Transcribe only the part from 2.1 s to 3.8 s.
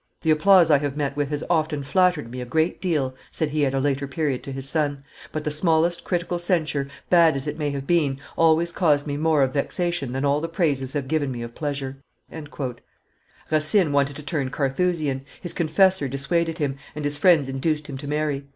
me a great deal," said he at a